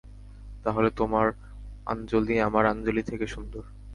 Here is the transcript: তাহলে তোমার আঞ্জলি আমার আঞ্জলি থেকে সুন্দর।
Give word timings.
তাহলে 0.63 0.89
তোমার 0.91 1.27
আঞ্জলি 1.85 2.35
আমার 2.39 2.63
আঞ্জলি 2.65 3.03
থেকে 3.03 3.25
সুন্দর। 3.27 3.63